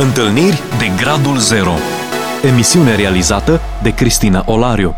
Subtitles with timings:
[0.00, 1.72] Întâlniri de Gradul Zero
[2.50, 4.94] Emisiune realizată de Cristina Olariu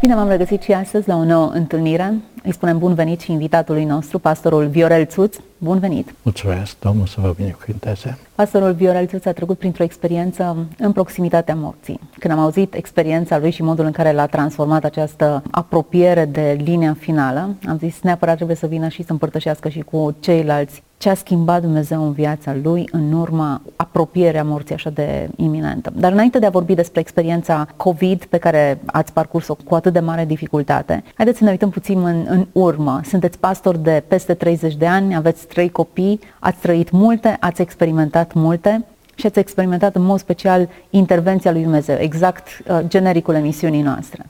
[0.00, 2.14] Bine v-am regăsit și astăzi la o nouă întâlnire.
[2.42, 5.36] Îi spunem bun venit și invitatului nostru, pastorul Viorel Țuț.
[5.58, 6.14] Bun venit!
[6.22, 8.18] Mulțumesc, Domnul să vă binecuvânteze.
[8.34, 12.00] Pastorul Viorel Țuț a trecut printr-o experiență în proximitatea morții.
[12.18, 16.96] Când am auzit experiența lui și modul în care l-a transformat această apropiere de linia
[16.98, 21.14] finală, am zis neapărat trebuie să vină și să împărtășească și cu ceilalți ce a
[21.14, 25.92] schimbat Dumnezeu în viața lui în urma apropierea morții așa de iminentă.
[25.94, 30.00] Dar înainte de a vorbi despre experiența COVID pe care ați parcurs-o cu atât de
[30.00, 33.00] mare dificultate, haideți să ne uităm puțin în, în urmă.
[33.04, 38.32] Sunteți pastor de peste 30 de ani, aveți trei copii, ați trăit multe, ați experimentat
[38.32, 44.26] multe și ați experimentat în mod special intervenția lui Dumnezeu, exact uh, genericul emisiunii noastre.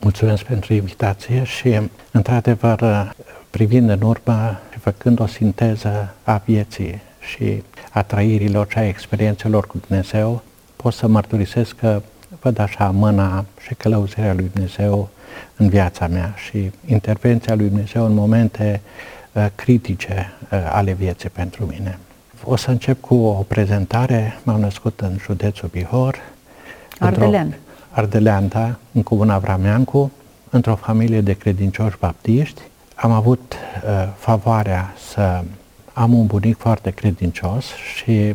[0.00, 3.12] Mulțumesc pentru invitație și, într-adevăr,
[3.50, 9.66] privind în urmă și făcând o sinteză a vieții și a trăirilor și a experiențelor
[9.66, 10.42] cu Dumnezeu,
[10.76, 12.02] pot să mărturisesc că
[12.40, 15.08] văd așa mâna și călăuzirea lui Dumnezeu
[15.56, 18.80] în viața mea și intervenția lui Dumnezeu în momente
[19.32, 21.98] uh, critice uh, ale vieții pentru mine.
[22.44, 24.38] O să încep cu o prezentare.
[24.42, 26.18] M-am născut în județul Bihor.
[26.98, 27.54] Ardelean.
[27.90, 30.12] Ardelean, da, în comuna Vrameancu,
[30.50, 32.60] într-o familie de credincioși baptiști
[33.00, 35.42] am avut uh, favoarea să
[35.92, 37.64] am un bunic foarte credincios
[37.96, 38.34] și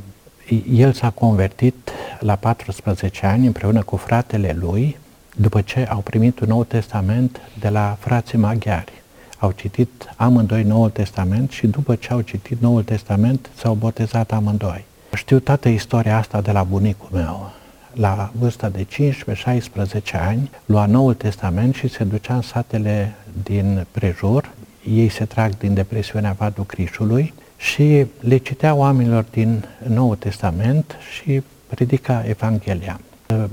[0.74, 1.90] el s-a convertit
[2.20, 4.98] la 14 ani împreună cu fratele lui
[5.36, 8.92] după ce au primit un Nou Testament de la frații maghiari.
[9.38, 14.86] Au citit amândoi Noul Testament și după ce au citit Noul Testament s-au botezat amândoi.
[15.16, 17.52] Știu toată istoria asta de la bunicul meu
[17.94, 23.14] la vârsta de 15-16 ani, lua Noul Testament și se ducea în satele
[23.44, 24.52] din prejur.
[24.90, 31.42] Ei se trag din depresiunea Vadul Crișului și le citea oamenilor din Noul Testament și
[31.68, 33.00] predica Evanghelia.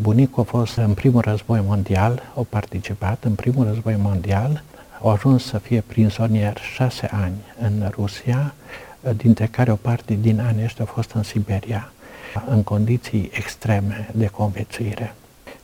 [0.00, 4.62] Bunicul a fost în primul război mondial, au participat în primul război mondial,
[5.02, 8.54] au ajuns să fie prizonier șase ani în Rusia,
[9.16, 11.92] dintre care o parte din anii ăștia a fost în Siberia
[12.48, 15.14] în condiții extreme de conviețuire.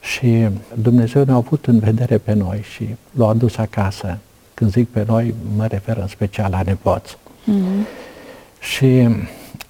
[0.00, 4.19] Și Dumnezeu ne-a avut în vedere pe noi și l-a adus acasă.
[4.54, 7.16] Când zic pe noi, mă refer în special la nepoți.
[7.16, 7.87] Mm-hmm.
[8.60, 9.09] Și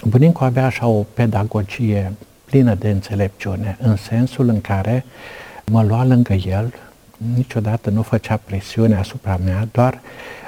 [0.05, 2.12] bunicul avea așa o pedagogie
[2.45, 5.05] plină de înțelepciune, în sensul în care
[5.65, 6.75] mă lua lângă el,
[7.35, 10.01] niciodată nu făcea presiune asupra mea, doar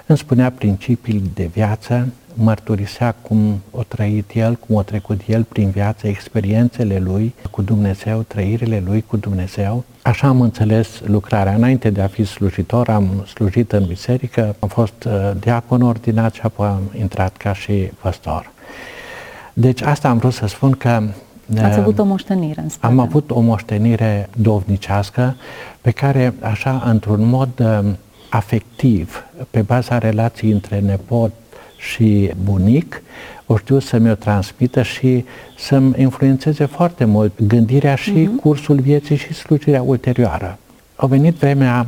[0.08, 5.70] îmi spunea principii de viață, mărturisea cum o trăit el, cum o trecut el prin
[5.70, 9.84] viață, experiențele lui cu Dumnezeu, trăirile lui cu Dumnezeu.
[10.02, 11.54] Așa am înțeles lucrarea.
[11.54, 16.40] Înainte de a fi slujitor, am slujit în biserică, am fost uh, diacon ordinat și
[16.44, 18.50] apoi am intrat ca și păstor.
[19.52, 21.02] Deci asta am vrut să spun că
[21.62, 22.92] Ați avut o moștenire în spate.
[22.92, 25.36] Am avut o moștenire dovnicească
[25.80, 27.90] pe care, așa, într-un mod uh,
[28.28, 31.32] afectiv, pe baza relației între nepot
[31.78, 33.02] și bunic,
[33.46, 35.24] o știu să mi-o transmită și
[35.58, 38.40] să-mi influențeze foarte mult gândirea și uh-huh.
[38.40, 40.58] cursul vieții și slujirea ulterioară.
[40.96, 41.86] A venit vremea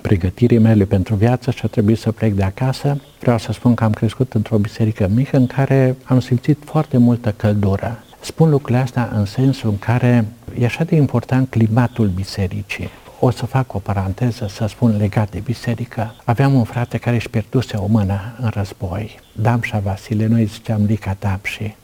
[0.00, 3.00] pregătirii mele pentru viață și a trebuit să plec de acasă.
[3.20, 7.34] Vreau să spun că am crescut într-o biserică mică în care am simțit foarte multă
[7.36, 8.04] căldură.
[8.20, 10.24] Spun lucrurile astea în sensul în care
[10.58, 12.90] e așa de important climatul bisericii.
[13.22, 16.14] O să fac o paranteză să spun legat de biserică.
[16.24, 19.20] Aveam un frate care își pierduse o mână în război.
[19.32, 21.76] Damșa Vasile, noi ziceam Lica Damși.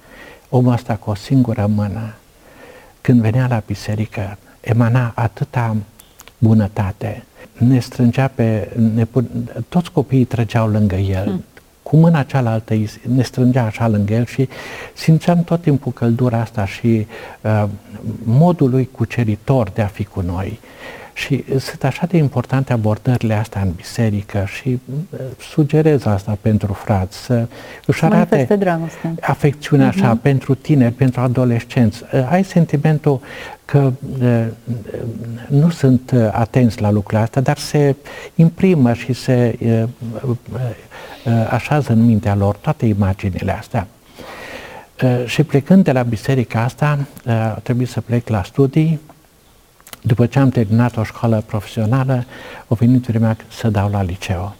[0.48, 2.14] Omul ăsta cu o singură mână,
[3.00, 5.76] când venea la biserică, emana atâta
[6.38, 7.24] bunătate,
[7.58, 9.06] ne strângea pe, ne,
[9.68, 11.44] toți copiii trăgeau lângă el, hmm.
[11.82, 14.48] cu mâna cealaltă ne strângea așa lângă el și
[14.94, 17.06] simțeam tot timpul căldura asta și
[17.40, 17.64] uh,
[18.24, 20.58] modul lui cuceritor de a fi cu noi.
[21.16, 24.68] Și sunt așa de importante abordările astea în biserică și
[25.12, 27.46] uh, sugerez asta pentru frați, să
[27.86, 28.46] își arate
[29.20, 30.22] afecțiunea așa uh-huh.
[30.22, 32.02] pentru tineri, pentru adolescenți.
[32.12, 33.20] Uh, ai sentimentul
[33.64, 34.44] că uh,
[35.48, 37.94] nu sunt atenți la lucrurile astea, dar se
[38.34, 39.58] imprimă și se
[41.50, 43.86] așează în mintea lor toate imaginile astea.
[45.26, 46.98] Și plecând de la biserica asta,
[47.62, 49.00] trebuie să plec la studii,
[50.06, 52.24] după ce am terminat o școală profesională,
[52.68, 54.54] a venit vremea să dau la liceu.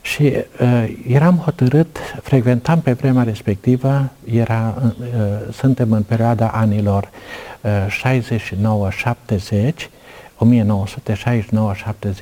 [0.00, 0.22] Și
[0.60, 4.94] uh, eram hotărât, frecventam pe vremea respectivă, era, uh,
[5.52, 7.08] suntem în perioada anilor
[7.60, 7.70] uh,
[9.72, 9.88] 69-70,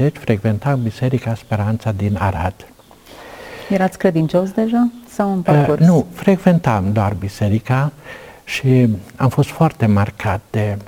[0.08, 2.54] 1969-70, frecventam Biserica Speranța din Arad.
[3.68, 5.80] Erați credincios deja sau în parcurs?
[5.80, 7.92] Uh, nu, frecventam doar biserica
[8.44, 10.84] Și am fost foarte marcat de uh,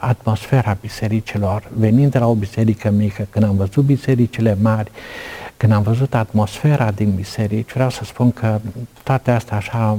[0.00, 4.90] atmosfera bisericilor, venind de la o biserică mică, când am văzut bisericile mari,
[5.58, 8.60] când am văzut atmosfera din biserici, vreau să spun că
[9.02, 9.98] toate astea așa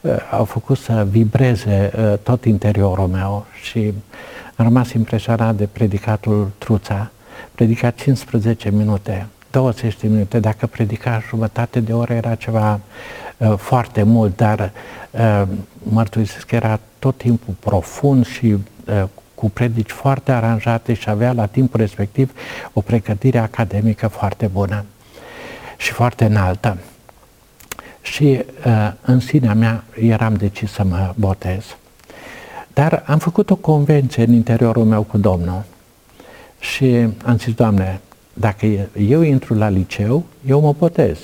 [0.00, 3.92] uh, au făcut să vibreze uh, tot interiorul meu și
[4.56, 7.10] am rămas impresionat de predicatul Truța,
[7.54, 12.80] predicat 15 minute, 20 de minute, dacă predica jumătate de oră era ceva
[13.36, 14.72] uh, foarte mult, dar
[15.10, 15.42] uh,
[15.82, 19.04] mărturisesc că era tot timpul profund și uh,
[19.34, 22.32] cu predici foarte aranjate și avea la timpul respectiv
[22.72, 24.84] o pregătire academică foarte bună
[25.76, 26.78] și foarte înaltă.
[28.00, 31.76] Și uh, în sinea mea eram decis să mă botez.
[32.74, 35.62] Dar am făcut o convenție în interiorul meu cu Domnul
[36.58, 38.00] și am zis, Doamne,
[38.32, 38.66] dacă
[39.08, 41.18] eu intru la liceu, eu mă botez.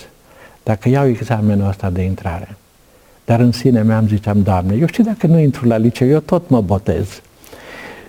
[0.62, 2.56] Dacă iau examenul ăsta de intrare.
[3.26, 6.48] Dar în sine mi-am ziceam, Doamne, eu știu dacă nu intru la liceu, eu tot
[6.48, 7.20] mă botez.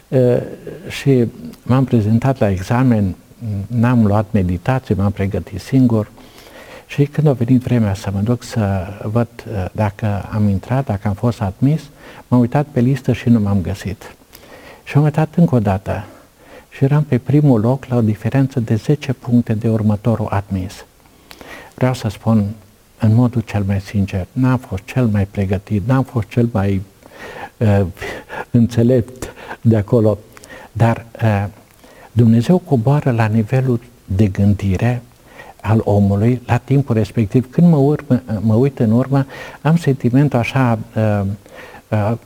[0.08, 0.38] Uh,
[0.90, 1.26] și
[1.64, 3.16] m-am prezentat la examen,
[3.68, 6.12] n-am luat meditație, m-am pregătit singur
[6.88, 11.08] și când a venit vremea să mă duc să văd uh, dacă am intrat, dacă
[11.08, 11.82] am fost admis,
[12.28, 14.16] m-am uitat pe listă și nu m-am găsit.
[14.84, 16.06] Și am uitat încă o dată
[16.70, 20.86] și eram pe primul loc la o diferență de 10 puncte de următorul admis.
[21.76, 22.46] Vreau să spun
[23.00, 26.82] în modul cel mai sincer, n-am fost cel mai pregătit, n-am fost cel mai
[27.58, 27.82] uh,
[28.52, 30.18] înțelept de acolo,
[30.72, 31.46] dar uh,
[32.12, 35.02] Dumnezeu coboară la nivelul de gândire
[35.62, 37.50] al omului la timpul respectiv.
[37.52, 39.26] Când mă, urmă, mă uit în urmă,
[39.62, 41.22] am sentimentul așa uh,
[41.90, 42.18] uh, uh,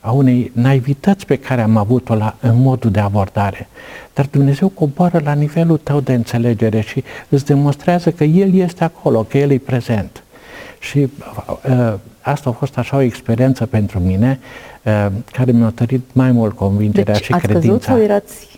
[0.00, 3.68] a unei naivități pe care am avut-o la, în modul de abordare.
[4.14, 9.22] Dar Dumnezeu coboară la nivelul tău de înțelegere și îți demonstrează că El este acolo,
[9.22, 10.22] că El e prezent.
[10.78, 14.38] Și uh, asta a fost așa o experiență pentru mine
[14.82, 17.68] uh, care mi-a tărit mai mult convingerea deci, și ați credința.
[17.68, 18.49] Căzut sau erați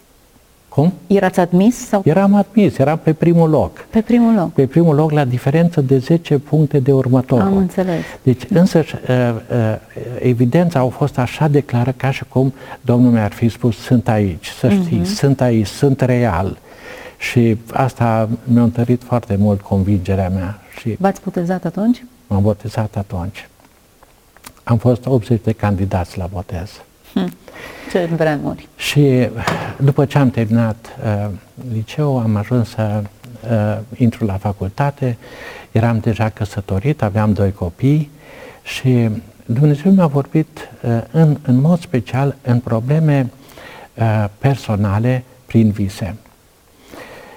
[0.75, 0.93] cum?
[1.07, 1.87] Erați admis?
[1.87, 2.03] Sau?
[2.05, 3.87] Eram admis, eram pe primul loc.
[3.91, 4.53] Pe primul loc.
[4.53, 7.45] Pe primul loc la diferență de 10 puncte de următorul.
[7.45, 8.03] Am înțeles.
[8.23, 9.17] Deci însă uh,
[9.51, 9.77] uh,
[10.19, 14.47] evidența au fost așa de clară ca și cum Domnul mi-ar fi spus sunt aici,
[14.47, 15.15] să știi, uh-huh.
[15.15, 16.59] sunt aici, sunt real.
[17.19, 20.59] Și asta mi-a întărit foarte mult convingerea mea.
[20.79, 22.05] Și V-ați botezat atunci?
[22.27, 23.49] M-am botezat atunci.
[24.63, 26.71] Am fost 80 de candidați la botez.
[27.15, 27.33] Hm.
[27.91, 28.69] Ce vremuri!
[28.77, 29.29] Și
[29.77, 31.31] după ce am terminat uh,
[31.73, 33.03] liceu, am ajuns să
[33.51, 35.17] uh, intru la facultate,
[35.73, 38.11] eram deja căsătorit, aveam doi copii
[38.63, 39.09] și
[39.47, 43.31] Dumnezeu mi-a vorbit uh, în, în mod special în probleme
[43.95, 46.17] uh, personale prin vise.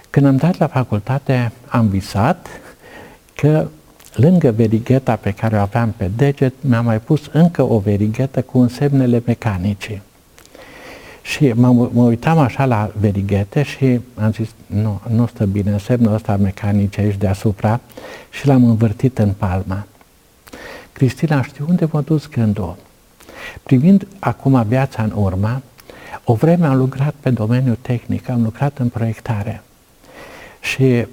[0.09, 2.47] Când am dat la facultate, am visat
[3.33, 3.67] că
[4.15, 8.57] lângă verigheta pe care o aveam pe deget, mi-am mai pus încă o verighetă cu
[8.57, 10.01] însemnele mecanice.
[11.21, 16.13] Și mă, mă uitam așa la verighete și am zis, nu, nu stă bine, însemnul
[16.13, 17.79] ăsta mecanice aici deasupra
[18.29, 19.85] și l-am învârtit în palma.
[20.91, 22.75] Cristina, știu unde m-a dus gândul.
[23.63, 25.61] Privind acum viața în urmă,
[26.23, 29.61] o vreme am lucrat pe domeniul tehnic, am lucrat în proiectare.
[30.59, 31.07] Și uh,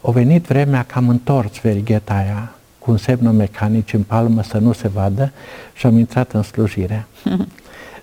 [0.00, 4.58] a venit vremea că am întors verigheta aia cu un semnul mecanic în palmă să
[4.58, 5.32] nu se vadă
[5.74, 7.06] și am intrat în slujire.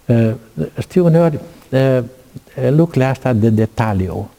[0.05, 0.31] uh,
[0.79, 1.99] știu uneori uh,
[2.69, 4.29] lucrurile astea de detaliu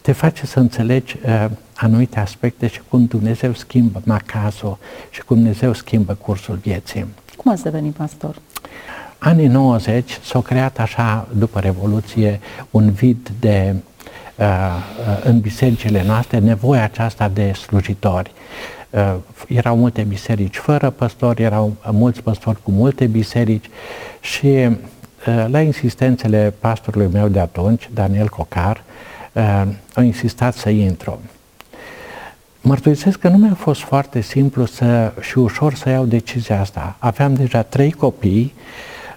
[0.00, 4.78] te face să înțelegi uh, anumite aspecte și cum Dumnezeu schimbă macazul
[5.10, 7.06] și cum Dumnezeu schimbă cursul vieții.
[7.36, 8.36] Cum ați devenit pastor?
[9.18, 13.93] Anii 90 s-au creat așa, după Revoluție, un vid de Uh, uh,
[15.22, 18.32] în bisericile noastre nevoia aceasta de slujitori.
[18.90, 19.14] Uh,
[19.48, 23.70] erau multe biserici fără păstori, erau mulți păstori cu multe biserici
[24.20, 24.68] și
[25.46, 28.82] la insistențele pastorului meu de atunci, Daniel Cocar,
[29.94, 31.20] au insistat să intru.
[32.60, 36.96] Mărturisesc că nu mi-a fost foarte simplu să, și ușor să iau decizia asta.
[36.98, 38.54] Aveam deja trei copii,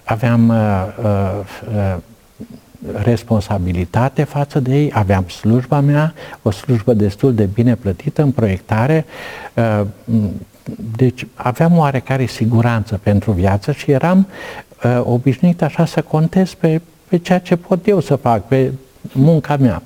[0.04, 1.96] aveam uh, uh,
[3.02, 9.04] responsabilitate față de ei, aveam slujba mea, o slujbă destul de bine plătită în proiectare,
[9.54, 9.86] uh,
[10.96, 14.26] deci aveam oarecare siguranță pentru viață și eram
[14.84, 18.72] uh, obișnuit așa să contez pe, pe ceea ce pot eu să fac, pe
[19.12, 19.82] munca mea.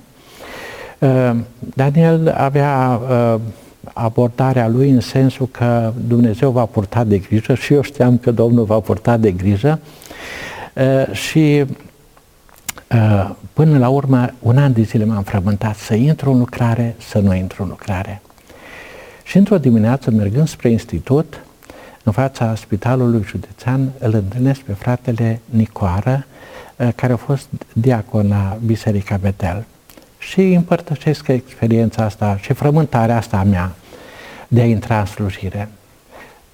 [0.99, 3.00] Uh, Daniel avea
[3.92, 8.64] abordarea lui în sensul că Dumnezeu va purta de grijă și eu știam că Domnul
[8.64, 9.80] va purta de grijă.
[11.12, 11.68] Și Uh,
[13.52, 17.34] până la urmă, un an de zile m-am frământat să intru în lucrare, să nu
[17.34, 18.22] intru în lucrare.
[19.25, 21.44] Și într-o dimineață, mergând spre institut,
[22.02, 26.26] în fața spitalului județean îl întâlnesc pe fratele Nicoară,
[26.76, 29.64] uh, care a fost diacon la Biserica Betel.
[30.18, 33.72] Și împărtășesc experiența asta și frământarea asta a mea
[34.49, 35.68] de a intra în slujire.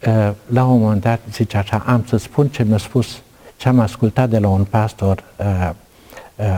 [0.06, 3.22] Uh, la un moment dat zice așa, am să spun ce mi-a spus,
[3.56, 5.70] ce am ascultat de la un pastor uh, uh,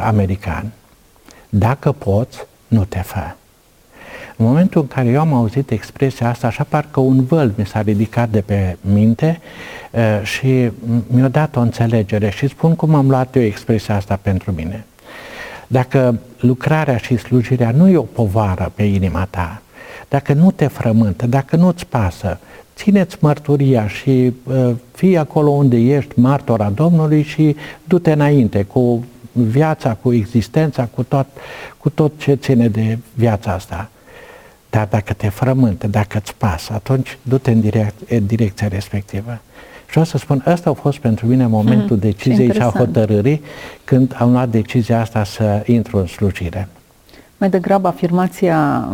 [0.02, 0.72] american.
[1.49, 3.34] Dacă poți, nu te fă.
[4.37, 7.80] În momentul în care eu am auzit expresia asta, așa parcă un văl mi s-a
[7.80, 9.40] ridicat de pe minte
[9.90, 10.70] uh, și
[11.06, 14.84] mi-a dat o înțelegere și spun cum am luat eu expresia asta pentru mine.
[15.66, 19.62] Dacă lucrarea și slujirea nu e o povară pe inima ta,
[20.08, 22.38] dacă nu te frământă, dacă nu-ți pasă,
[22.76, 29.04] țineți mărturia și uh, fii acolo unde ești martora Domnului și du-te înainte cu
[29.42, 31.26] viața, cu existența, cu tot,
[31.78, 33.90] cu tot ce ține de viața asta.
[34.70, 39.40] Dar dacă te frământă, dacă îți pasă, atunci du-te în, direc- în direcția respectivă.
[39.85, 43.42] Și vreau să spun, ăsta a fost pentru mine momentul mm, deciziei și a hotărârii
[43.85, 46.68] când am luat decizia asta să intru în slujire.
[47.40, 48.88] Mai degrabă afirmația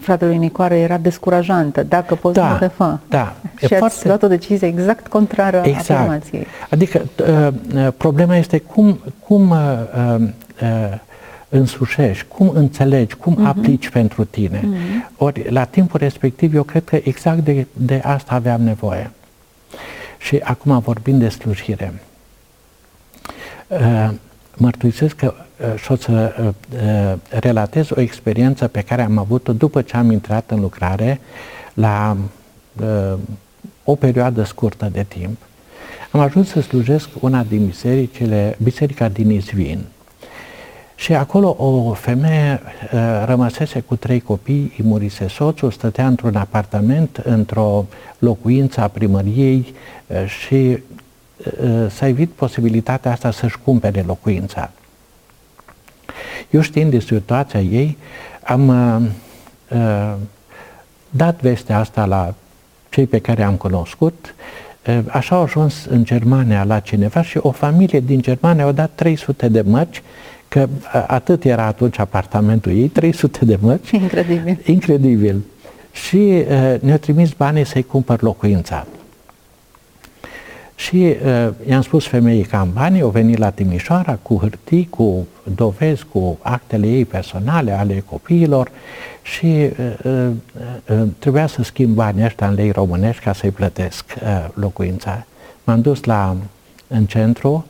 [0.00, 1.82] fratelui Nicoare era descurajantă.
[1.82, 2.98] Dacă poți, da, nu te fă.
[3.08, 3.34] Da.
[3.56, 4.06] Și e ați foarte...
[4.06, 5.90] luat o decizie exact contrară exact.
[5.90, 6.46] afirmației.
[6.70, 9.58] Adică uh, uh, problema este cum, cum uh,
[10.62, 10.98] uh,
[11.48, 13.48] însușești, cum înțelegi, cum uh-huh.
[13.48, 14.60] aplici pentru tine.
[14.60, 15.16] Uh-huh.
[15.16, 19.10] Ori la timpul respectiv eu cred că exact de, de asta aveam nevoie.
[20.18, 21.94] Și acum vorbim de slujire.
[23.68, 24.10] Uh,
[24.56, 25.43] mărturisesc că uh,
[25.76, 30.10] și o să uh, uh, relatez o experiență pe care am avut-o după ce am
[30.10, 31.20] intrat în lucrare
[31.74, 32.16] la
[33.84, 35.36] o perioadă scurtă de timp.
[36.10, 39.84] Am ajuns să slujesc una din bisericile, biserica din Izvin.
[40.94, 42.60] Și acolo o femeie
[43.24, 47.86] rămăsese cu trei copii, îi murise soțul, stătea într-un apartament, într-o
[48.18, 49.74] locuință a primăriei
[50.26, 50.78] și
[51.36, 54.70] Uh, s-a evit posibilitatea asta să-și cumpere locuința.
[56.50, 57.98] Eu știind de situația ei,
[58.44, 59.06] am uh,
[59.78, 60.14] uh,
[61.10, 62.34] dat vestea asta la
[62.88, 64.34] cei pe care am cunoscut,
[64.86, 68.90] uh, așa au ajuns în Germania la cineva și o familie din Germania au dat
[68.94, 70.02] 300 de mărci,
[70.48, 73.90] că uh, atât era atunci apartamentul ei, 300 de mărci.
[73.90, 74.58] Incredibil.
[74.64, 75.42] Incredibil.
[75.92, 78.86] Și uh, ne-au trimis banii să-i cumpăr locuința.
[80.74, 85.26] Și uh, i-am spus femeii că am bani, au venit la Timișoara cu hârtii, cu
[85.54, 88.70] dovezi, cu actele ei personale, ale copiilor
[89.22, 90.30] și uh, uh,
[90.88, 95.26] uh, trebuia să schimb banii ăștia în lei românești ca să-i plătesc uh, locuința.
[95.64, 96.36] M-am dus la,
[96.86, 97.66] în centru,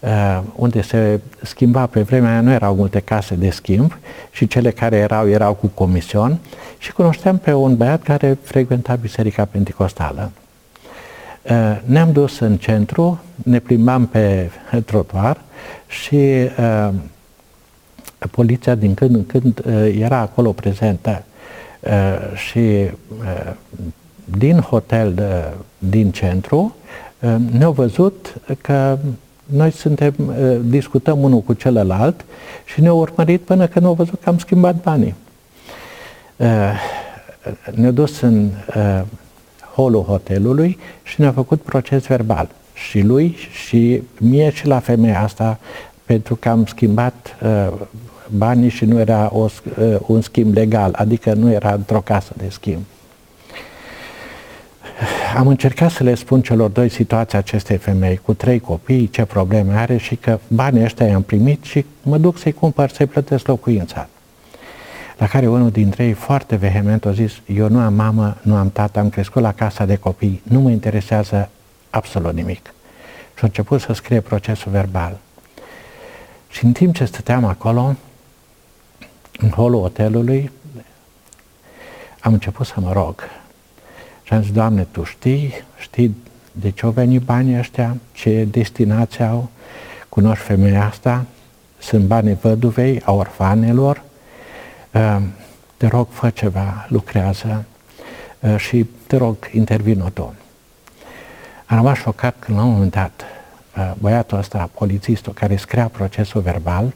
[0.00, 3.98] uh, unde se schimba pe vremea aia, nu erau multe case de schimb
[4.30, 6.38] și cele care erau, erau cu comision
[6.78, 10.30] și cunoșteam pe un băiat care frecventa Biserica Pentecostală.
[11.44, 14.50] Eh, ne-am dus în centru, ne plimbam pe
[14.84, 15.40] trotuar
[15.86, 16.16] și
[16.58, 16.88] uh,
[18.30, 21.22] poliția din când în când uh, era acolo prezentă
[21.80, 23.52] uh, și uh,
[24.38, 26.76] din hotel de, din centru
[27.20, 28.98] uh, ne-au văzut că
[29.44, 32.24] noi suntem, uh, discutăm unul cu celălalt
[32.64, 35.14] și ne-au urmărit până când au văzut că am schimbat banii.
[36.36, 36.46] Uh,
[37.74, 39.02] ne-au dus în uh,
[39.74, 42.48] holul hotelului și ne-a făcut proces verbal.
[42.74, 45.58] Și lui și mie și la femeia asta
[46.04, 47.72] pentru că am schimbat uh,
[48.28, 49.46] banii și nu era o,
[49.78, 52.82] uh, un schimb legal, adică nu era într-o casă de schimb.
[55.36, 59.74] Am încercat să le spun celor doi situația acestei femei cu trei copii, ce probleme
[59.74, 64.08] are și că banii ăștia i-am primit și mă duc să-i cumpăr, să-i plătesc locuința.
[65.16, 68.70] La care unul dintre ei foarte vehement a zis, eu nu am mamă, nu am
[68.70, 71.48] tată, am crescut la casa de copii, nu mă interesează
[71.90, 72.74] absolut nimic.
[73.34, 75.18] Și a început să scrie procesul verbal.
[76.48, 77.94] Și în timp ce stăteam acolo,
[79.38, 80.50] în holul hotelului,
[82.20, 83.22] am început să mă rog.
[84.22, 86.16] Și am zis, Doamne, Tu știi, știi
[86.52, 89.50] de ce au venit banii ăștia, ce destinație au,
[90.08, 91.24] cunoști femeia asta,
[91.78, 94.13] sunt banii văduvei, a orfanelor, Ehm,
[95.76, 97.64] te rog, fă ceva, lucrează
[98.40, 100.34] ehm, și te rog, intervină tu.
[101.66, 103.24] Am rămas șocat când la un moment dat
[103.76, 106.92] ehm, băiatul ăsta, polițistul care scria procesul verbal,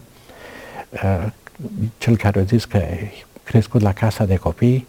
[1.98, 3.12] cel care a zis că e
[3.42, 4.86] crescut la casa de copii,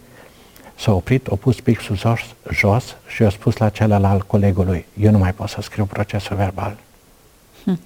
[0.74, 5.18] s-a oprit, a pus pixul jos, jos și a spus la celălalt colegului, eu nu
[5.18, 6.76] mai pot să scriu procesul verbal.
[7.64, 7.80] Hm.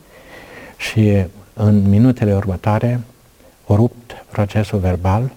[0.77, 3.14] Și în minutele următoare, a
[3.69, 5.31] rupt procesul verbal,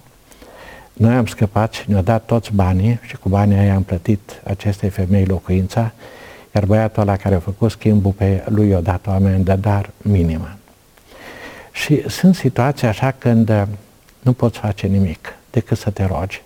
[0.92, 4.88] noi am scăpat și ne-a dat toți banii și cu banii aia am plătit acestei
[4.88, 5.92] femei locuința,
[6.54, 10.56] iar băiatul ăla care a făcut schimbul pe lui i-a dat o amendă, dar minimă.
[11.72, 13.62] Și sunt situații așa când uh,
[14.20, 16.42] nu poți face nimic decât să te rogi.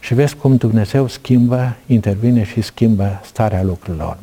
[0.00, 4.18] Și vezi cum Dumnezeu schimbă, intervine și schimbă starea lucrurilor.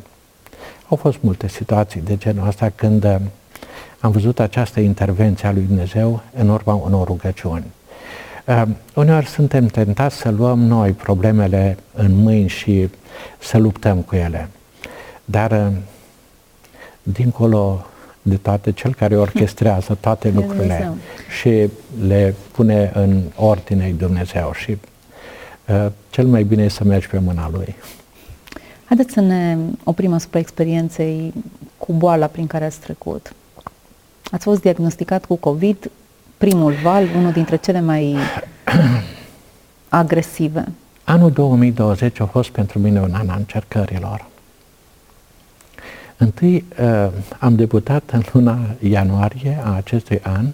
[0.88, 3.16] Au fost multe situații de genul ăsta când uh,
[4.00, 7.66] am văzut această intervenție a lui Dumnezeu în urma unor rugăciuni.
[8.46, 8.64] Uh,
[8.94, 12.90] uneori suntem tentați să luăm noi problemele în mâini și
[13.40, 14.50] să luptăm cu ele.
[15.26, 15.78] Dar, uh,
[17.04, 17.86] dincolo
[18.22, 20.92] de toate, cel care orchestrează toate lucrurile
[21.40, 21.70] și
[22.08, 24.78] le pune în ordine Dumnezeu și
[25.68, 27.76] uh, cel mai bine e să mergi pe mâna Lui.
[28.86, 31.34] Haideți să ne oprim asupra experienței
[31.78, 33.34] cu boala prin care ați trecut.
[34.32, 35.92] Ați fost diagnosticat cu COVID,
[36.38, 38.16] primul val, unul dintre cele mai
[39.90, 40.68] agresive.
[41.04, 44.26] Anul 2020 a fost pentru mine un an a încercărilor.
[46.18, 47.08] Întâi uh,
[47.40, 50.46] am debutat în luna ianuarie a acestui an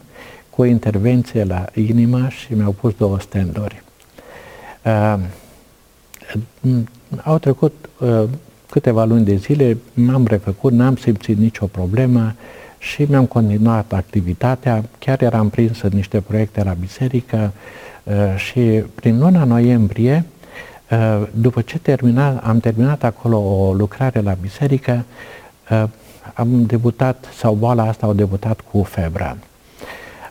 [0.49, 3.83] cu o intervenție la inimă și mi-au pus două stenduri.
[4.83, 5.19] Uh,
[7.23, 8.23] au trecut uh,
[8.69, 12.33] câteva luni de zile, m-am refăcut, n-am simțit nicio problemă
[12.91, 14.83] și mi-am continuat activitatea.
[14.99, 17.51] Chiar eram prins în niște proiecte la biserică
[18.03, 18.61] uh, și
[18.95, 20.25] prin luna noiembrie,
[20.91, 25.03] uh, după ce termina, am terminat acolo o lucrare la biserică,
[25.71, 25.83] uh,
[26.33, 29.37] am debutat, sau boala asta au debutat cu febră.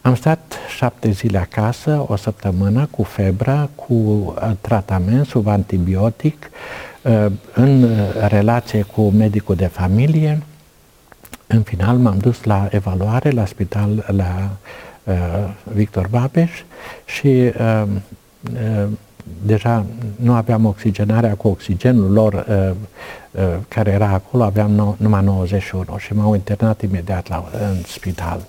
[0.02, 6.50] Am stat șapte zile acasă, o săptămână, cu febră, cu uh, tratament sub antibiotic,
[7.02, 7.88] uh, în
[8.28, 10.42] relație cu medicul de familie.
[11.46, 14.50] În final m-am dus la evaluare la spital la
[15.04, 15.14] uh,
[15.72, 16.50] Victor Babeș
[17.04, 17.52] și
[19.42, 19.84] deja
[20.16, 22.46] nu aveam oxigenarea cu oxigenul lor
[23.68, 28.40] care era acolo, aveam numai 91 și m-au internat imediat la, în spital.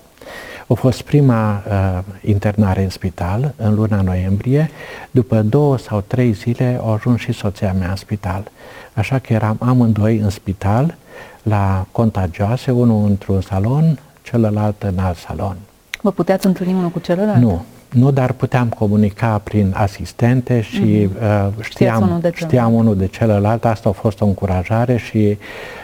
[0.68, 4.70] A fost prima uh, internare în spital în luna noiembrie.
[5.10, 8.50] După două sau trei zile au ajuns și soția mea în spital.
[8.94, 10.96] Așa că eram amândoi în spital
[11.42, 15.56] la contagioase, unul într-un salon, celălalt în alt salon.
[16.02, 17.38] Vă puteați întâlni unul cu celălalt?
[17.38, 21.46] Nu, nu, dar puteam comunica prin asistente și mm-hmm.
[21.46, 23.64] uh, știam, unul de știam unul de celălalt.
[23.64, 25.38] Asta a fost o încurajare și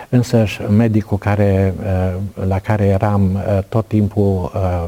[0.08, 4.84] însă medicul care, uh, la care eram uh, tot timpul uh,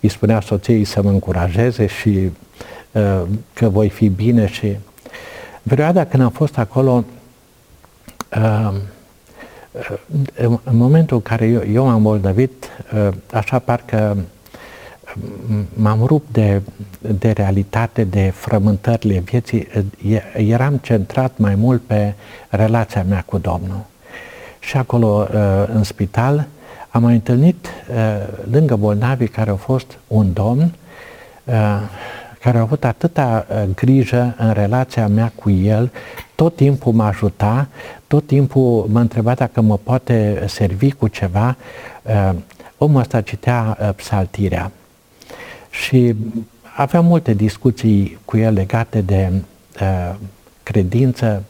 [0.00, 2.30] îi spunea soției să mă încurajeze și
[2.92, 4.76] uh, că voi fi bine și
[5.68, 7.04] perioada când am fost acolo
[8.36, 8.74] uh,
[10.64, 14.16] în momentul în care eu, eu m-am bolnăvit, uh, așa parcă
[15.74, 16.62] m-am rupt de,
[16.98, 19.68] de realitate, de frământările vieții,
[20.36, 22.14] eram centrat mai mult pe
[22.48, 23.84] relația mea cu Domnul.
[24.58, 26.46] Și acolo, uh, în spital,
[26.90, 27.96] am mai întâlnit uh,
[28.50, 30.74] lângă bolnavii care au fost un domn
[31.44, 31.54] uh,
[32.44, 35.92] care a avut atâta grijă în relația mea cu el,
[36.34, 37.68] tot timpul mă ajuta,
[38.06, 41.56] tot timpul mă întreba dacă mă poate servi cu ceva.
[42.78, 44.70] Omul ăsta citea psaltirea
[45.70, 46.14] și
[46.76, 49.32] aveam multe discuții cu el legate de
[49.80, 50.14] uh,
[50.62, 51.42] credință.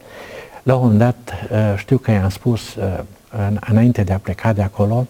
[0.62, 2.98] La un moment dat uh, știu că i-am spus uh,
[3.30, 5.06] în, înainte de a pleca de acolo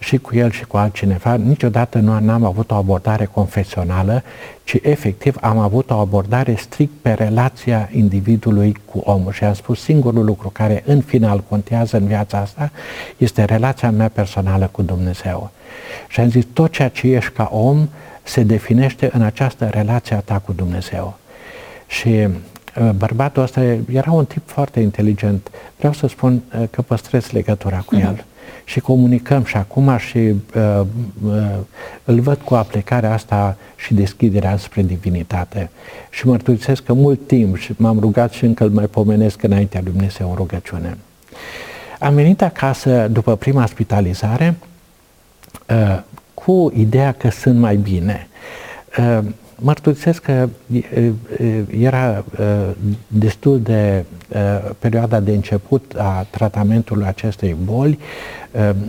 [0.00, 4.22] și cu el și cu altcineva, niciodată nu am avut o abordare confesională,
[4.64, 9.32] ci efectiv am avut o abordare strict pe relația individului cu omul.
[9.32, 12.70] Și am spus singurul lucru care în final contează în viața asta
[13.16, 15.50] este relația mea personală cu Dumnezeu.
[16.08, 17.88] Și am zis, tot ceea ce ești ca om,
[18.22, 21.18] se definește în această relație a ta cu Dumnezeu.
[21.86, 23.60] Și uh, bărbatul ăsta
[23.92, 25.50] era un tip foarte inteligent.
[25.76, 28.04] Vreau să spun uh, că păstrez legătura cu uh-huh.
[28.04, 28.24] el
[28.64, 30.80] și comunicăm și acum și uh,
[31.24, 31.56] uh,
[32.04, 35.70] îl văd cu aplicarea asta și deschiderea spre divinitate.
[36.10, 39.92] Și mărturisesc că mult timp și m-am rugat și încă îl mai pomenesc înaintea lui
[39.92, 40.96] Dumnezeu în rugăciune.
[41.98, 44.56] Am venit acasă după prima spitalizare,
[45.68, 46.00] uh,
[46.34, 48.28] cu ideea că sunt mai bine.
[48.98, 49.18] Uh,
[49.60, 50.82] mărturisesc că uh,
[51.40, 52.24] uh, era
[53.06, 54.04] destul de
[54.78, 57.98] perioada de început a tratamentului acestei boli.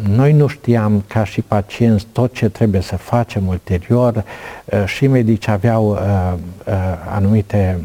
[0.10, 4.24] Noi nu știam ca și pacienți tot ce trebuie să facem ulterior
[4.86, 6.00] și medici aveau
[7.10, 7.80] anumite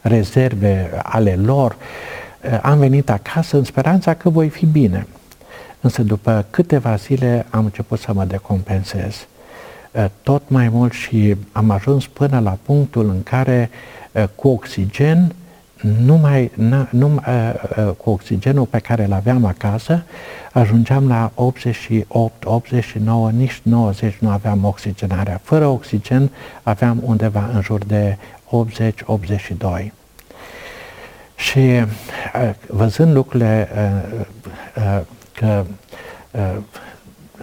[0.00, 1.76] rezerve ale lor.
[2.62, 5.06] Am venit acasă în speranța că voi fi bine.
[5.80, 9.26] Însă după câteva zile am început să mă decompensez.
[10.22, 13.70] Tot mai mult și am ajuns până la punctul în care
[14.34, 15.34] cu oxigen
[15.80, 16.50] nu mai,
[16.90, 17.20] nu,
[17.96, 20.04] cu oxigenul pe care îl aveam acasă,
[20.52, 25.40] ajungeam la 88, 89, nici 90 nu aveam oxigenarea.
[25.42, 26.30] Fără oxigen
[26.62, 28.16] aveam undeva în jur de
[28.50, 29.92] 80, 82.
[31.36, 31.84] Și
[32.68, 33.68] văzând lucrurile
[35.32, 35.64] că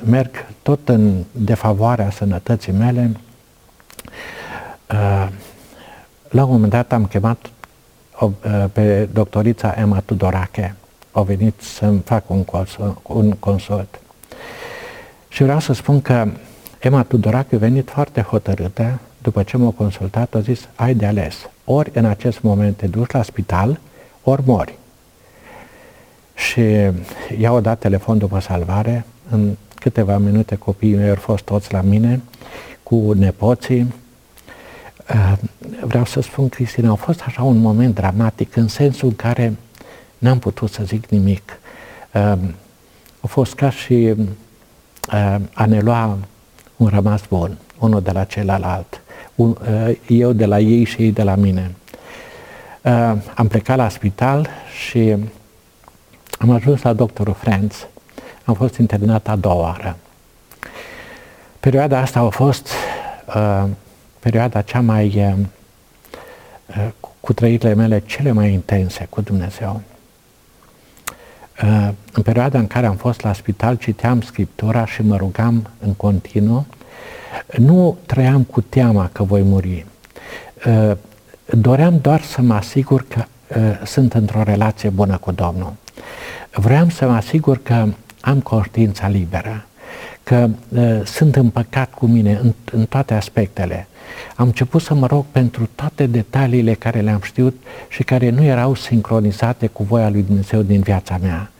[0.06, 3.12] merg tot în defavoarea sănătății mele,
[6.30, 7.50] la un moment dat am chemat
[8.72, 10.76] pe doctorița Emma Tudorache.
[11.12, 12.46] Au venit să-mi fac un,
[13.04, 14.00] un consult.
[15.28, 16.28] Și vreau să spun că
[16.80, 21.50] Emma Tudorache a venit foarte hotărâtă, după ce m-a consultat, a zis, ai de ales.
[21.66, 23.80] Ori în acest moment te duci la spital,
[24.24, 24.78] ori mori.
[26.34, 26.62] Și
[27.40, 32.22] i-au dat telefon după salvare, în câteva minute copiii mei au fost toți la mine,
[32.84, 33.94] cu nepoții.
[35.10, 35.34] Uh,
[35.82, 39.56] vreau să spun, Cristina, a fost așa un moment dramatic în sensul în care
[40.18, 41.60] n-am putut să zic nimic.
[42.14, 42.38] Uh,
[43.20, 44.14] a fost ca și
[45.14, 46.18] uh, a ne lua
[46.76, 49.02] un rămas bun, unul de la celălalt,
[50.08, 51.76] eu de la ei și ei de la mine.
[53.36, 54.48] Am plecat la spital
[54.88, 55.16] și
[56.38, 57.88] am ajuns la doctorul Franz.
[58.44, 59.98] Am fost internat a doua oară.
[61.60, 62.70] Perioada asta a fost
[63.36, 63.64] uh,
[64.20, 65.46] perioada cea mai, uh,
[66.78, 66.88] uh,
[67.20, 69.82] cu trăirile mele cele mai intense cu Dumnezeu.
[71.64, 75.94] Uh, în perioada în care am fost la spital, citeam Scriptura și mă rugam în
[75.94, 76.66] continuu.
[77.58, 79.86] Nu trăiam cu teama că voi muri.
[80.66, 80.98] Uh,
[81.46, 83.24] doream doar să mă asigur că
[83.58, 85.74] uh, sunt într-o relație bună cu Domnul.
[86.52, 87.88] Vreau să mă asigur că
[88.22, 89.66] am conștiința liberă,
[90.24, 93.88] că uh, sunt împăcat cu mine în, în toate aspectele.
[94.36, 97.56] Am început să mă rog pentru toate detaliile care le-am știut
[97.90, 101.52] și care nu erau sincronizate cu voia lui Dumnezeu din viața mea.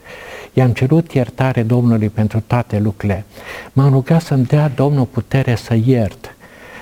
[0.52, 3.24] I-am cerut iertare Domnului pentru toate lucrurile.
[3.72, 6.34] M-am rugat să-mi dea Domnul putere să iert.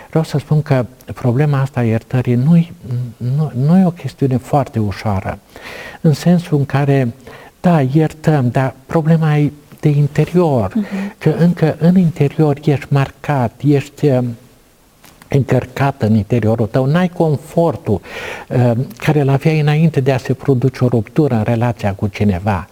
[0.08, 2.66] Vreau să spun că problema asta a iertării nu,
[3.16, 5.38] nu, nu e o chestiune foarte ușoară,
[6.00, 7.14] în sensul în care,
[7.60, 11.18] da, iertăm, dar problema e de interior, uh-huh.
[11.18, 14.18] că încă în interior ești marcat, ești uh,
[15.30, 18.00] încărcat în interiorul tău, n-ai confortul
[18.48, 22.68] uh, care îl aveai înainte de a se produce o ruptură în relația cu cineva.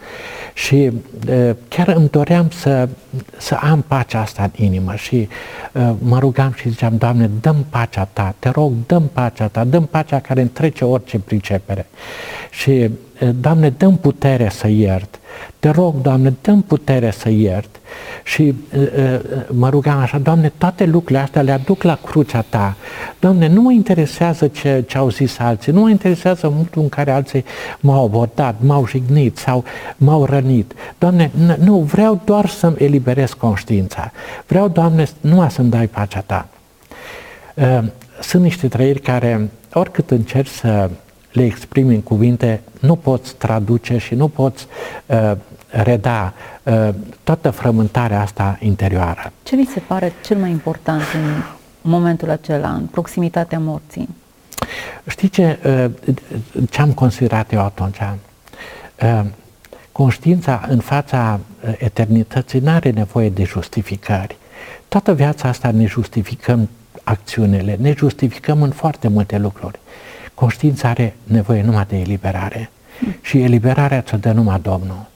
[0.55, 0.91] Și
[1.29, 2.89] uh, chiar îmi doream să,
[3.37, 5.29] să am pacea asta în inimă și
[5.73, 9.85] uh, mă rugam și ziceam, Doamne, dăm pacea Ta, te rog, dăm pacea Ta, dăm
[9.85, 11.87] pacea care întrece orice pricepere.
[12.51, 12.91] Și, uh,
[13.41, 15.19] Doamne, dăm putere să iert.
[15.59, 17.69] Te rog, Doamne, dăm putere să iert.
[18.25, 22.77] Și uh, uh, mă rugam așa, Doamne, toate lucrurile astea le aduc la crucea Ta.
[23.19, 27.11] Doamne, nu mă interesează ce, ce au zis alții, nu mă interesează modul în care
[27.11, 27.45] alții
[27.81, 29.65] m-au abordat, m-au jignit sau
[29.97, 30.73] m-au rănit.
[30.99, 34.13] Doamne, nu, vreau doar să-mi eliberez conștiința.
[34.47, 36.49] Vreau, Doamne, numai să-mi dai pacea Ta.
[37.55, 37.79] Uh,
[38.21, 40.91] sunt niște trăiri care, oricât încerci să
[41.33, 44.67] le exprimi în cuvinte, nu poți traduce și nu poți
[45.07, 45.33] uh,
[45.71, 46.89] reda uh,
[47.25, 49.33] toată frământarea asta interioară.
[49.43, 51.43] Ce vi se pare cel mai important în
[51.91, 54.09] momentul acela, în proximitatea morții?
[55.07, 56.15] Știi ce, uh,
[56.71, 57.99] ce am considerat eu atunci?
[59.03, 59.25] Uh,
[59.93, 64.37] conștiința în fața uh, eternității nu are nevoie de justificări.
[64.89, 66.69] Toată viața asta ne justificăm
[67.05, 69.79] acțiunile, ne justificăm în foarte multe lucruri.
[70.39, 72.71] Conștiința are nevoie numai de eliberare
[73.21, 75.07] și eliberarea ți-o dă numai Domnul.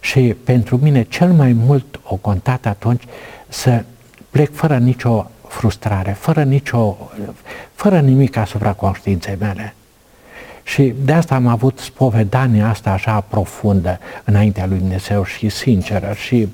[0.00, 3.02] Și pentru mine cel mai mult o contat atunci
[3.48, 3.84] să
[4.30, 6.96] plec fără nicio frustrare, fără nicio,
[7.74, 9.74] fără nimic asupra conștiinței mele.
[10.62, 16.48] Și de asta am avut spovedania asta așa profundă înaintea lui Dumnezeu și sinceră și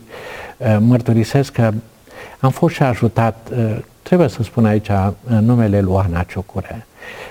[0.56, 1.72] uh, mărturisesc că
[2.40, 6.86] am fost și ajutat, uh, trebuie să spun aici uh, numele lui Ana Ciucure.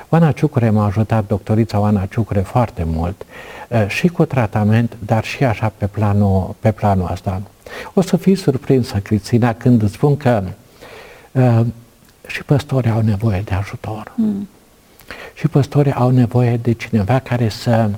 [0.10, 3.26] Oana Ciucure m-a ajutat, doctorița Oana Ciucure, foarte mult
[3.68, 7.42] uh, și cu tratament, dar și așa pe planul, pe planul ăsta.
[7.94, 10.44] O să fii surprinsă, Cristina, când îți spun că
[11.32, 11.62] uh,
[12.28, 14.12] și păstorii au nevoie de ajutor.
[14.16, 14.50] Mm.
[15.34, 17.90] Și păstorii au nevoie de cineva care să,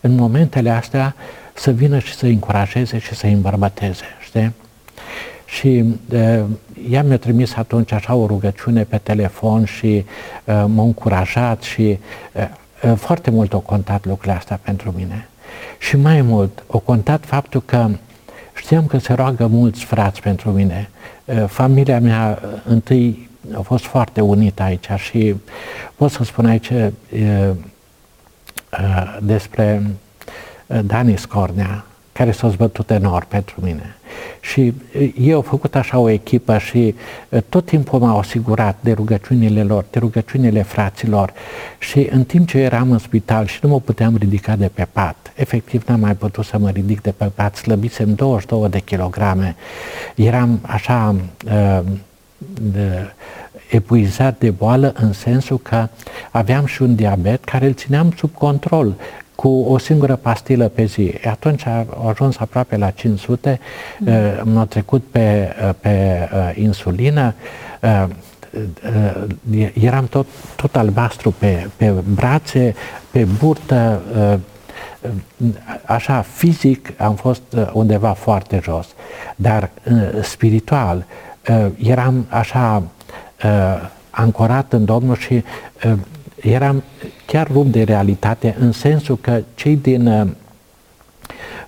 [0.00, 1.14] în momentele astea,
[1.54, 4.52] să vină și să încurajeze și să îmbărbăteze, știi?
[5.52, 6.44] Și uh,
[6.90, 10.04] ea mi-a trimis atunci așa o rugăciune pe telefon și
[10.44, 11.98] uh, m-a încurajat și
[12.32, 12.48] uh,
[12.82, 15.28] uh, foarte mult o contat lucrurile astea pentru mine.
[15.78, 17.98] Și mai mult, o contat faptul că, știi,
[18.54, 20.90] știam că se roagă mulți frați pentru mine.
[21.46, 25.34] Familia mea întâi a fost foarte unită aici și
[25.94, 26.72] pot să spun aici
[29.20, 29.82] despre
[30.66, 33.96] Dani Scornea, care s-a zbătut enorm pentru mine.
[34.40, 34.72] Și
[35.20, 36.94] eu au făcut așa o echipă și
[37.48, 41.32] tot timpul m-au asigurat de rugăciunile lor, de rugăciunile fraților.
[41.78, 45.32] Și în timp ce eram în spital și nu mă puteam ridica de pe pat,
[45.34, 49.56] efectiv n-am mai putut să mă ridic de pe pat, slăbisem 22 de kilograme,
[50.14, 51.14] eram așa
[51.46, 51.80] uh,
[52.60, 53.12] de,
[53.70, 55.88] epuizat de boală în sensul că
[56.30, 58.94] aveam și un diabet care îl țineam sub control
[59.34, 61.14] cu o singură pastilă pe zi.
[61.30, 63.60] Atunci a ajuns aproape la 500,
[63.98, 64.06] mm.
[64.06, 67.34] uh, m-a trecut pe, uh, pe uh, insulină,
[69.80, 72.74] eram tot, tot albastru pe, pe brațe,
[73.10, 74.00] pe burtă,
[75.84, 77.42] așa fizic am fost
[77.72, 78.86] undeva foarte jos,
[79.36, 79.70] dar
[80.22, 81.04] spiritual
[81.76, 82.82] eram așa
[84.10, 85.44] ancorat în Domnul și
[86.40, 86.82] eram
[87.32, 90.28] chiar rupt de realitate în sensul că cei din, uh,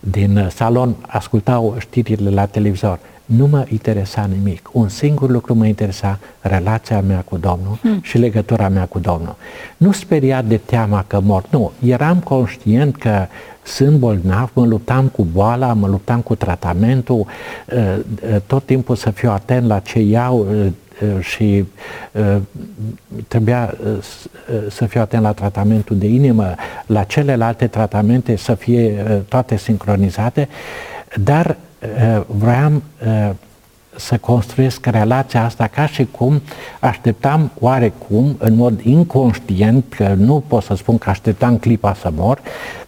[0.00, 2.98] din salon ascultau știrile la televizor.
[3.24, 4.68] Nu mă interesa nimic.
[4.72, 8.00] Un singur lucru mă interesa, relația mea cu Domnul hmm.
[8.02, 9.36] și legătura mea cu Domnul.
[9.76, 11.44] Nu speriat de teama că mor.
[11.50, 13.26] Nu, eram conștient că
[13.62, 17.26] sunt bolnav, mă luptam cu boala, mă luptam cu tratamentul,
[17.66, 17.96] uh,
[18.32, 20.66] uh, tot timpul să fiu atent la ce iau, Uh,
[21.20, 21.64] și
[22.12, 22.36] uh,
[23.28, 24.04] trebuia uh,
[24.70, 26.54] să fiu atent la tratamentul de inimă,
[26.86, 30.48] la celelalte tratamente să fie toate sincronizate,
[31.14, 31.56] dar
[32.26, 32.82] vreau
[33.96, 36.42] să construiesc relația asta ca și cum
[36.80, 42.40] așteptam oarecum, în mod inconștient, că nu pot să spun că așteptam clipa să mor,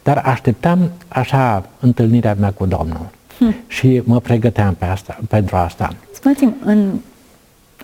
[0.02, 3.09] dar așteptam așa întâlnirea mea cu Domnul.
[3.38, 3.55] Hmm.
[3.66, 5.92] Și mă pregăteam pe asta, pentru asta.
[6.12, 6.98] Spuneți-mi, în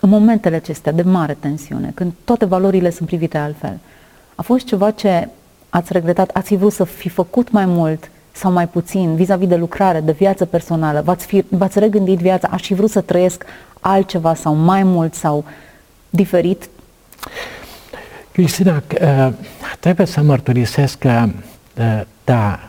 [0.03, 3.79] în momentele acestea de mare tensiune, când toate valorile sunt privite altfel,
[4.35, 5.29] a fost ceva ce
[5.69, 9.55] ați regretat, ați fi vrut să fi făcut mai mult sau mai puțin vis-a-vis de
[9.55, 13.45] lucrare, de viață personală, v-ați, fi, v-ați regândit viața, aș fi vrut să trăiesc
[13.79, 15.45] altceva sau mai mult sau
[16.09, 16.69] diferit?
[18.31, 19.33] Cristina, uh,
[19.79, 21.29] trebuie să mărturisesc că,
[21.77, 22.59] uh, da,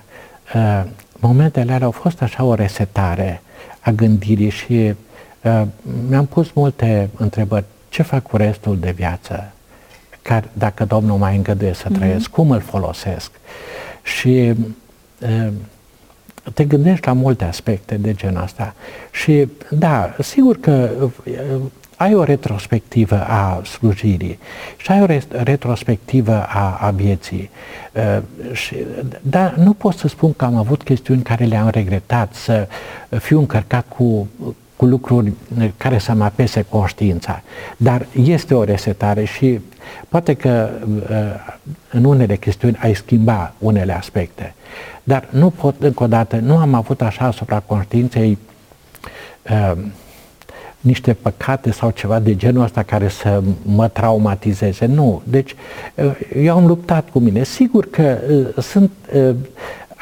[0.55, 0.83] uh,
[1.20, 3.42] momentele alea au fost așa o resetare
[3.81, 5.13] a gândirii și Uh,
[6.09, 7.64] mi-am pus multe întrebări.
[7.88, 9.52] Ce fac cu restul de viață?
[10.22, 11.96] Care, dacă Domnul mai îngăduie să mm-hmm.
[11.96, 13.30] trăiesc, cum îl folosesc?
[14.02, 14.52] Și
[15.20, 15.48] uh,
[16.54, 18.74] te gândești la multe aspecte de genul ăsta.
[19.11, 21.61] Și da, sigur că uh,
[21.96, 24.38] ai o retrospectivă a slujirii
[24.76, 25.07] și ai o
[25.42, 27.50] retrospectivă a, a vieții.
[27.92, 28.76] Uh, și,
[29.22, 32.68] dar nu pot să spun că am avut chestiuni care le-am regretat, să
[33.09, 34.28] fiu încărcat cu
[34.85, 35.33] cu lucruri
[35.77, 37.42] care să mă apese conștiința.
[37.77, 39.61] Dar este o resetare și
[40.09, 40.70] poate că
[41.11, 41.18] uh,
[41.90, 44.55] în unele chestiuni ai schimba unele aspecte.
[45.03, 48.38] Dar nu pot, încă o dată, nu am avut așa asupra conștiinței
[49.51, 49.73] uh,
[50.81, 54.87] niște păcate sau ceva de genul ăsta care să mă traumatizeze.
[54.87, 55.23] Nu.
[55.25, 55.55] Deci,
[55.94, 57.44] uh, eu am luptat cu mine.
[57.44, 59.35] Sigur că uh, sunt uh,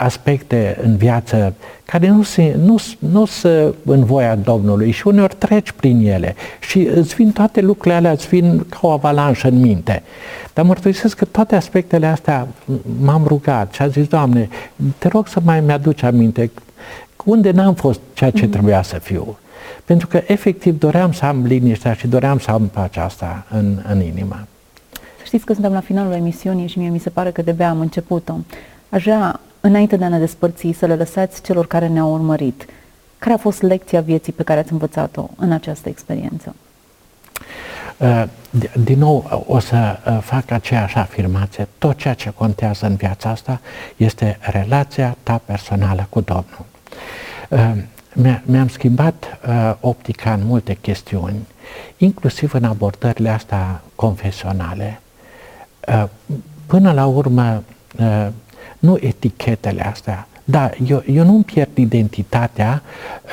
[0.02, 5.70] aspecte în viață care nu se, nu, nu se în voia Domnului și uneori treci
[5.70, 10.02] prin ele și îți vin toate lucrurile alea, îți vin ca o avalanșă în minte.
[10.54, 12.48] Dar mărturisesc că toate aspectele astea
[13.00, 14.48] m-am rugat și a zis, Doamne,
[14.98, 16.50] te rog să mai mi-aduci aminte
[17.24, 18.50] unde n-am fost ceea ce mm-hmm.
[18.50, 19.38] trebuia să fiu.
[19.84, 24.02] Pentru că efectiv doream să am liniștea și doream să am pacea asta în, în
[24.02, 24.46] inimă.
[25.24, 28.34] Știți că suntem la finalul emisiunii și mie mi se pare că de am început-o.
[28.88, 32.66] Aș vrea înainte de a ne despărți, să le lăsați celor care ne-au urmărit.
[33.18, 36.54] Care a fost lecția vieții pe care ați învățat-o în această experiență?
[37.96, 38.24] Uh,
[38.84, 41.68] din nou, o să uh, fac aceeași afirmație.
[41.78, 43.60] Tot ceea ce contează în viața asta
[43.96, 46.64] este relația ta personală cu Domnul.
[47.48, 49.38] Uh, mi-am schimbat
[49.80, 51.46] optica în multe chestiuni,
[51.96, 55.00] inclusiv în abordările astea confesionale.
[56.66, 57.62] Până la urmă,
[58.82, 60.26] nu etichetele astea.
[60.44, 62.82] Da, eu, eu nu-mi pierd identitatea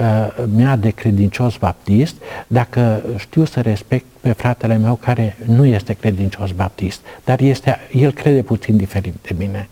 [0.02, 2.16] uh, mea de credincios baptist
[2.48, 8.12] dacă știu să respect pe fratele meu care nu este credincios baptist, dar este, el
[8.12, 9.70] crede puțin diferit de mine.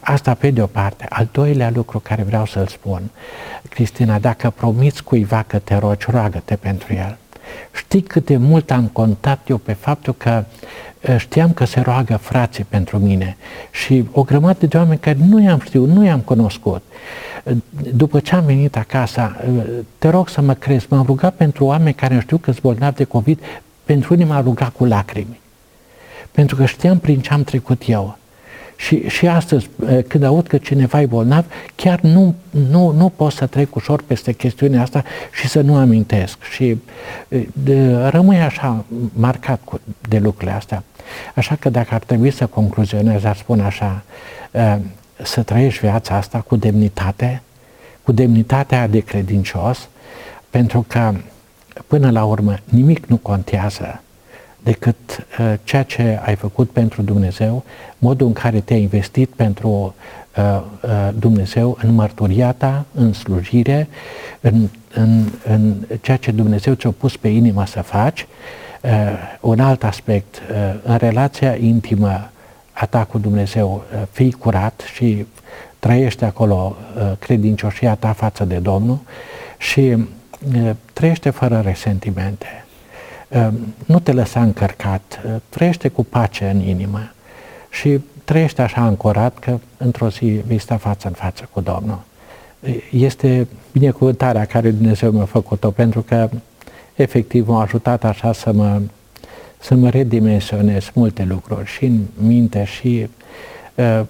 [0.00, 1.06] Asta pe de o parte.
[1.08, 3.02] Al doilea lucru care vreau să-l spun,
[3.68, 7.16] Cristina, dacă promiți cuiva că te rogi, roagă-te pentru el.
[7.72, 10.44] Știi cât de mult am contat eu pe faptul că
[11.00, 13.36] Eh, știam că se roagă frații pentru mine
[13.70, 16.82] și o grămadă de oameni care nu i-am știut, nu i-am cunoscut.
[17.92, 19.36] După ce am venit acasă,
[19.98, 23.04] te rog să mă crezi, m-am rugat pentru oameni care știu că sunt bolnavi de
[23.04, 23.40] COVID,
[23.84, 25.40] pentru unii m-am rugat cu lacrimi.
[26.30, 28.18] Pentru că știam prin ce am trecut eu.
[28.80, 29.70] Și, și astăzi,
[30.08, 34.32] când aud că cineva e bolnav, chiar nu, nu, nu pot să trec ușor peste
[34.32, 36.42] chestiunea asta și să nu amintesc.
[36.42, 36.76] Și
[37.52, 40.82] de, rămâi așa marcat cu, de lucrurile astea.
[41.34, 44.02] Așa că dacă ar trebui să concluzionez, ar spune așa,
[45.22, 47.42] să trăiești viața asta cu demnitate,
[48.02, 49.88] cu demnitatea de credincios,
[50.50, 51.14] pentru că
[51.86, 54.00] până la urmă nimic nu contează
[54.62, 57.64] decât uh, ceea ce ai făcut pentru Dumnezeu,
[57.98, 59.94] modul în care te-ai investit pentru
[60.36, 63.88] uh, uh, Dumnezeu în mărturia ta, în slujire,
[64.40, 68.26] în, în, în ceea ce Dumnezeu ți-a pus pe inimă să faci.
[68.80, 68.90] Uh,
[69.40, 72.30] un alt aspect, uh, în relația intimă
[72.72, 75.26] a ta cu Dumnezeu, uh, fii curat și
[75.78, 78.98] trăiește acolo uh, credincioșia ta față de Domnul
[79.58, 82.69] și uh, trăiește fără resentimente Ehm,
[83.86, 87.10] nu te lăsa încărcat, ehm, trăiește cu pace în inimă
[87.70, 91.98] și trăiește așa ancorat că într-o zi vei sta față în față cu Domnul.
[92.90, 96.28] Este binecuvântarea care Dumnezeu mi-a făcut-o pentru că
[96.94, 98.80] efectiv m-a ajutat așa să mă,
[99.58, 103.08] să mă redimensionez multe lucruri și în minte și
[103.74, 104.00] uh,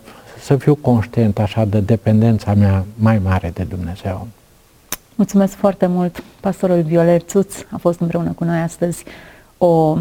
[0.41, 4.29] să fiu conștient așa de dependența mea mai mare de Dumnezeu.
[5.21, 6.23] Mulțumesc foarte mult.
[6.41, 9.05] Pastorul Violet Țuț a fost împreună cu noi astăzi
[9.59, 9.97] o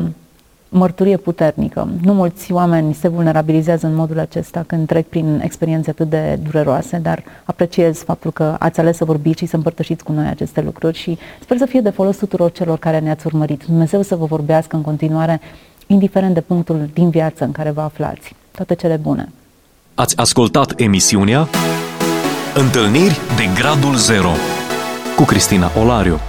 [0.69, 1.89] mărturie puternică.
[2.01, 6.97] Nu mulți oameni se vulnerabilizează în modul acesta când trec prin experiențe atât de dureroase,
[6.97, 10.97] dar apreciez faptul că ați ales să vorbiți și să împărtășiți cu noi aceste lucruri
[10.97, 13.63] și sper să fie de folos tuturor celor care ne-ați urmărit.
[13.63, 15.41] Dumnezeu să vă vorbească în continuare,
[15.87, 18.35] indiferent de punctul din viață în care vă aflați.
[18.51, 19.29] Toate cele bune!
[19.93, 21.47] Ați ascultat emisiunea
[22.55, 24.31] Întâlniri de Gradul Zero
[25.19, 26.28] ku Kristina Olarju.